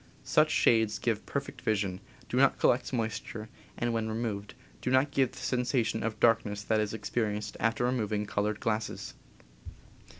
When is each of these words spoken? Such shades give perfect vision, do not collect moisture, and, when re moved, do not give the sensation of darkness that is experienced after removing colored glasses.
Such 0.23 0.49
shades 0.49 0.97
give 0.97 1.27
perfect 1.27 1.61
vision, 1.61 1.99
do 2.27 2.35
not 2.35 2.57
collect 2.57 2.91
moisture, 2.91 3.49
and, 3.77 3.93
when 3.93 4.09
re 4.09 4.15
moved, 4.15 4.55
do 4.81 4.89
not 4.89 5.11
give 5.11 5.33
the 5.33 5.37
sensation 5.37 6.01
of 6.01 6.19
darkness 6.19 6.63
that 6.63 6.79
is 6.79 6.95
experienced 6.95 7.55
after 7.59 7.83
removing 7.85 8.25
colored 8.25 8.59
glasses. 8.59 9.13